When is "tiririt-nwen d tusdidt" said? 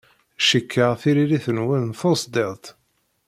1.01-2.65